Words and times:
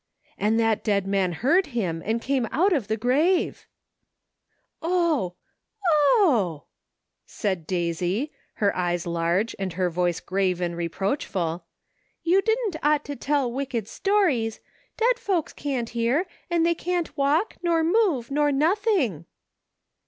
And 0.35 0.59
that 0.59 0.83
dead 0.83 1.05
man 1.05 1.31
heard 1.31 1.67
him 1.77 2.01
and 2.03 2.23
came 2.23 2.47
out 2.51 2.73
of 2.73 2.87
the 2.87 2.97
grave!"" 2.97 3.67
Oh! 4.81 5.35
oh!" 6.17 6.63
said 7.27 7.67
Daisy, 7.67 8.31
her 8.55 8.75
eyes 8.75 9.05
large 9.05 9.55
and 9.59 9.73
her 9.73 9.91
voice 9.91 10.19
grave 10.19 10.59
and 10.59 10.75
reproachful, 10.75 11.65
"you 12.23 12.41
didn't 12.41 12.77
ought 12.81 13.05
to 13.05 13.15
tell 13.15 13.51
wicked 13.51 13.87
stories. 13.87 14.59
Dead 14.97 15.19
folks 15.19 15.53
can't 15.53 15.89
hear, 15.89 16.25
and 16.49 16.65
they 16.65 16.73
can't 16.73 17.15
walk, 17.15 17.57
nor 17.61 17.83
move, 17.83 18.31
nor 18.31 18.51
nothing 18.51 19.25